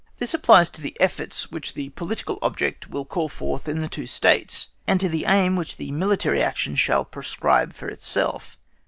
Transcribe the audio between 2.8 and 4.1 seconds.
will call forth in the two